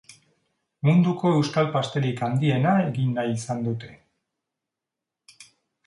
[0.89, 3.95] Munduko euskal pastelik handiena egin nahi izan dute.